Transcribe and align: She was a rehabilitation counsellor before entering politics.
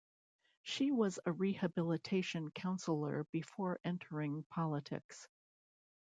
She 0.63 0.89
was 0.89 1.19
a 1.27 1.31
rehabilitation 1.31 2.49
counsellor 2.49 3.25
before 3.25 3.79
entering 3.83 4.41
politics. 4.49 5.27